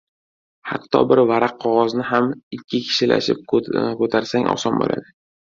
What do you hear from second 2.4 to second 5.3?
ikki kishilashib ko‘tarsang oson bo‘ladi.